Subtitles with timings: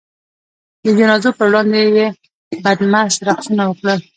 [0.83, 2.07] د جنازو په وړاندې یې
[2.63, 3.99] بدمست رقصونه وکړل.